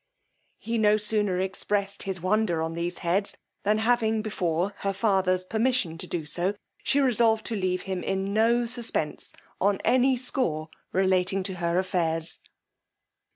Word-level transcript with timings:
He 0.57 0.79
no 0.79 0.97
sooner 0.97 1.39
expressed 1.39 2.01
his 2.09 2.19
wonder 2.19 2.59
on 2.63 2.73
these 2.73 2.97
heads, 3.05 3.37
than, 3.61 3.77
having 3.77 4.23
before 4.23 4.73
her 4.79 4.93
father's 4.93 5.43
permission 5.43 5.95
to 5.99 6.07
do 6.07 6.25
so, 6.25 6.55
she 6.81 6.99
resolved 6.99 7.45
to 7.45 7.55
leave 7.55 7.83
him 7.83 8.01
in 8.01 8.33
no 8.33 8.65
suspence 8.65 9.31
on 9.59 9.77
any 9.85 10.17
score 10.17 10.69
relating 10.91 11.43
to 11.43 11.53
her 11.57 11.77
affairs. 11.77 12.39